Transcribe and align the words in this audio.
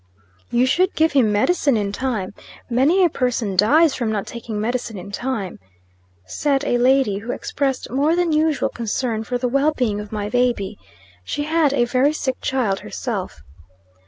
"You 0.49 0.65
should 0.65 0.95
give 0.95 1.11
him 1.11 1.31
medicine 1.31 1.77
in 1.77 1.91
time. 1.91 2.33
Many 2.71 3.05
a 3.05 3.09
person 3.11 3.55
dies 3.55 3.93
from 3.93 4.11
not 4.11 4.25
taking 4.25 4.59
medicine 4.59 4.97
in 4.97 5.11
time;" 5.11 5.59
said 6.25 6.65
a 6.65 6.79
lady 6.79 7.19
who 7.19 7.31
expressed 7.31 7.87
more 7.91 8.15
than 8.15 8.31
usual 8.31 8.69
concern 8.69 9.23
for 9.23 9.37
the 9.37 9.47
well 9.47 9.73
being 9.73 9.99
of 9.99 10.11
my 10.11 10.27
baby. 10.27 10.79
She 11.23 11.43
had 11.43 11.71
a 11.71 11.85
very 11.85 12.13
sick 12.13 12.41
child 12.41 12.79
herself. 12.79 13.43